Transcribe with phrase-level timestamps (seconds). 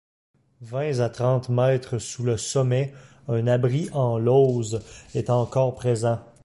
[0.61, 2.91] Vingt à trente mètres sous le sommet,
[3.27, 4.81] un abri en lauze
[5.13, 6.19] est encore présent.